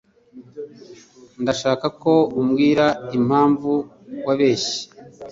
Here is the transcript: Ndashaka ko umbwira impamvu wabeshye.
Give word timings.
Ndashaka 1.41 1.85
ko 2.01 2.13
umbwira 2.39 2.85
impamvu 3.17 3.71
wabeshye. 4.25 4.81